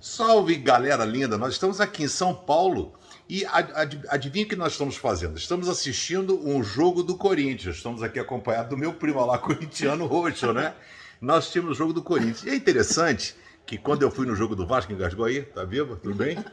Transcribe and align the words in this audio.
Salve 0.00 0.54
galera 0.54 1.04
linda, 1.04 1.36
nós 1.36 1.54
estamos 1.54 1.80
aqui 1.80 2.04
em 2.04 2.08
São 2.08 2.34
Paulo 2.34 2.94
e 3.28 3.44
ad, 3.46 4.00
adivinha 4.08 4.44
o 4.44 4.48
que 4.48 4.54
nós 4.54 4.72
estamos 4.72 4.96
fazendo? 4.96 5.36
Estamos 5.36 5.68
assistindo 5.68 6.38
um 6.46 6.62
jogo 6.62 7.02
do 7.02 7.16
Corinthians. 7.16 7.76
Estamos 7.76 8.02
aqui 8.02 8.20
acompanhados 8.20 8.70
do 8.70 8.76
meu 8.76 8.94
primo 8.94 9.24
lá, 9.24 9.38
corintiano 9.38 10.06
roxo, 10.06 10.52
né? 10.52 10.74
Nós 11.20 11.50
tínhamos 11.50 11.72
o 11.72 11.74
jogo 11.74 11.92
do 11.92 12.02
Corinthians. 12.02 12.44
E 12.44 12.50
é 12.50 12.54
interessante 12.54 13.34
que 13.66 13.78
quando 13.78 14.02
eu 14.02 14.10
fui 14.10 14.26
no 14.26 14.36
jogo 14.36 14.54
do 14.54 14.66
Vasco, 14.66 14.92
engasgou 14.92 15.24
aí, 15.24 15.42
tá 15.42 15.64
vivo? 15.64 15.96
Tudo 15.96 16.14
bem? 16.14 16.36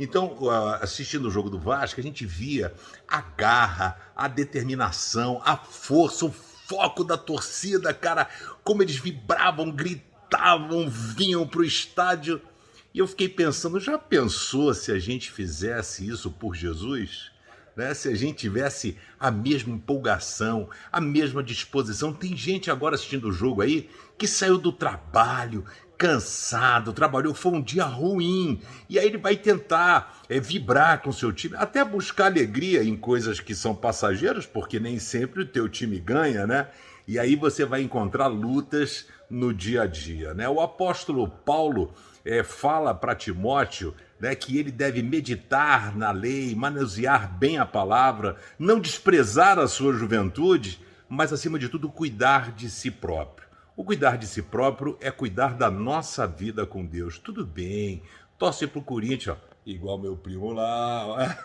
Então, 0.00 0.48
assistindo 0.80 1.26
o 1.26 1.30
jogo 1.30 1.50
do 1.50 1.58
Vasco, 1.58 1.98
a 1.98 2.02
gente 2.02 2.24
via 2.24 2.72
a 3.08 3.20
garra, 3.20 3.98
a 4.14 4.28
determinação, 4.28 5.42
a 5.44 5.56
força, 5.56 6.24
o 6.24 6.30
foco 6.30 7.02
da 7.02 7.16
torcida, 7.16 7.92
cara, 7.92 8.28
como 8.62 8.80
eles 8.80 8.96
vibravam, 8.96 9.72
gritavam, 9.72 10.88
vinham 10.88 11.46
pro 11.48 11.64
estádio. 11.64 12.40
E 12.94 13.00
eu 13.00 13.08
fiquei 13.08 13.28
pensando, 13.28 13.80
já 13.80 13.98
pensou 13.98 14.72
se 14.72 14.92
a 14.92 14.98
gente 15.00 15.32
fizesse 15.32 16.06
isso 16.06 16.30
por 16.30 16.54
Jesus? 16.54 17.32
Né? 17.74 17.94
Se 17.94 18.08
a 18.08 18.14
gente 18.14 18.38
tivesse 18.38 18.96
a 19.18 19.30
mesma 19.30 19.74
empolgação, 19.74 20.68
a 20.92 21.00
mesma 21.00 21.42
disposição. 21.42 22.12
Tem 22.12 22.36
gente 22.36 22.70
agora 22.70 22.94
assistindo 22.94 23.28
o 23.28 23.32
jogo 23.32 23.62
aí 23.62 23.88
que 24.16 24.26
saiu 24.26 24.58
do 24.58 24.72
trabalho, 24.72 25.64
cansado, 25.98 26.92
trabalhou, 26.92 27.34
foi 27.34 27.52
um 27.52 27.60
dia 27.60 27.84
ruim. 27.84 28.60
E 28.88 28.98
aí 28.98 29.06
ele 29.06 29.18
vai 29.18 29.36
tentar 29.36 30.22
é, 30.28 30.38
vibrar 30.38 31.02
com 31.02 31.10
seu 31.10 31.32
time, 31.32 31.56
até 31.56 31.84
buscar 31.84 32.26
alegria 32.26 32.84
em 32.84 32.96
coisas 32.96 33.40
que 33.40 33.54
são 33.54 33.74
passageiras, 33.74 34.46
porque 34.46 34.78
nem 34.78 35.00
sempre 35.00 35.42
o 35.42 35.46
teu 35.46 35.68
time 35.68 35.98
ganha, 35.98 36.46
né? 36.46 36.68
E 37.06 37.18
aí 37.18 37.34
você 37.34 37.64
vai 37.64 37.82
encontrar 37.82 38.28
lutas 38.28 39.06
no 39.28 39.52
dia 39.52 39.82
a 39.82 39.86
dia, 39.86 40.32
né? 40.34 40.48
O 40.48 40.60
apóstolo 40.60 41.28
Paulo 41.28 41.92
é, 42.24 42.44
fala 42.44 42.94
para 42.94 43.14
Timóteo 43.14 43.94
né, 44.20 44.34
que 44.34 44.58
ele 44.58 44.70
deve 44.70 45.02
meditar 45.02 45.96
na 45.96 46.10
lei, 46.10 46.54
manusear 46.54 47.32
bem 47.38 47.58
a 47.58 47.66
palavra, 47.66 48.36
não 48.58 48.80
desprezar 48.80 49.58
a 49.58 49.66
sua 49.66 49.92
juventude, 49.92 50.80
mas 51.08 51.32
acima 51.32 51.58
de 51.58 51.68
tudo 51.68 51.88
cuidar 51.88 52.52
de 52.52 52.68
si 52.68 52.90
próprio. 52.90 53.47
O 53.78 53.84
cuidar 53.84 54.18
de 54.18 54.26
si 54.26 54.42
próprio 54.42 54.98
é 55.00 55.08
cuidar 55.08 55.54
da 55.54 55.70
nossa 55.70 56.26
vida 56.26 56.66
com 56.66 56.84
Deus. 56.84 57.16
Tudo 57.16 57.46
bem, 57.46 58.02
torce 58.36 58.66
para 58.66 58.80
o 58.80 58.82
Corinthians, 58.82 59.38
igual 59.64 59.96
meu 59.96 60.16
primo 60.16 60.50
lá. 60.52 61.38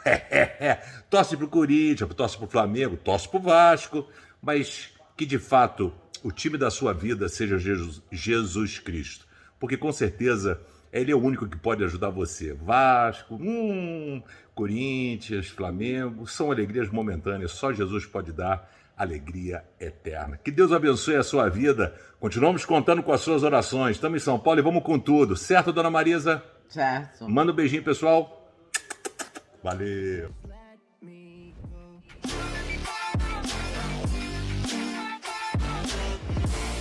torce 1.12 1.38
para 1.38 1.46
o 1.46 1.48
Corinthians, 1.48 2.12
torce 2.16 2.36
para 2.36 2.48
o 2.48 2.50
Flamengo, 2.50 2.98
torce 2.98 3.30
para 3.30 3.40
o 3.40 3.44
Vasco, 3.44 4.08
mas 4.42 4.90
que 5.16 5.28
de 5.28 5.38
fato 5.38 5.94
o 6.24 6.32
time 6.32 6.58
da 6.58 6.72
sua 6.72 6.92
vida 6.92 7.30
seja 7.30 7.60
Jesus, 7.60 8.02
Jesus 8.12 8.80
Cristo. 8.80 9.28
Porque 9.64 9.78
com 9.78 9.94
certeza 9.94 10.60
ele 10.92 11.10
é 11.10 11.16
o 11.16 11.24
único 11.24 11.48
que 11.48 11.56
pode 11.56 11.82
ajudar 11.86 12.10
você. 12.10 12.54
Vasco, 12.54 13.36
hum, 13.36 14.22
Corinthians, 14.54 15.48
Flamengo, 15.48 16.28
são 16.28 16.52
alegrias 16.52 16.90
momentâneas, 16.90 17.52
só 17.52 17.72
Jesus 17.72 18.06
pode 18.06 18.34
dar 18.34 18.70
alegria 18.98 19.64
eterna. 19.80 20.36
Que 20.36 20.52
Deus 20.52 20.74
abençoe 20.74 21.16
a 21.16 21.24
sua 21.24 21.48
vida. 21.48 21.96
Continuamos 22.20 22.66
contando 22.66 23.02
com 23.02 23.14
as 23.14 23.22
suas 23.22 23.42
orações. 23.42 23.96
Estamos 23.96 24.22
em 24.22 24.26
São 24.26 24.38
Paulo 24.38 24.60
e 24.60 24.64
vamos 24.64 24.84
com 24.84 25.00
tudo. 25.00 25.38
Certo, 25.38 25.72
dona 25.72 25.90
Marisa? 25.90 26.44
Certo. 26.68 27.30
Manda 27.30 27.54
um 27.54 27.56
beijinho, 27.56 27.86
pessoal. 27.86 28.54
Valeu. 29.64 30.30